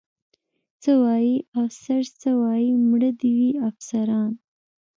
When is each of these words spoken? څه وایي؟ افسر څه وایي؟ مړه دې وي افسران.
څه 0.81 0.91
وایي؟ 1.03 1.33
افسر 1.63 2.01
څه 2.21 2.29
وایي؟ 2.41 2.69
مړه 2.89 3.11
دې 3.19 3.31
وي 3.39 3.51
افسران. 3.69 4.31